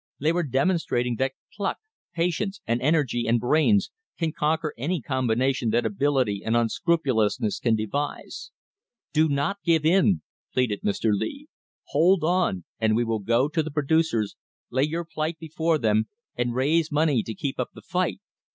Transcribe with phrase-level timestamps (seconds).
[0.19, 1.77] They were demonstrating that pluck,
[2.15, 8.49] patience, and energy and brains can conquer any combination that ability and unscrupulousness can devise.
[9.13, 10.23] "Do not give in,"
[10.55, 11.11] pleaded Mr.
[11.13, 11.49] Lee.
[11.89, 14.35] "Hold on, and we will go to the producers,
[14.71, 18.21] lay your plight before them, and raise money to keep up the fight."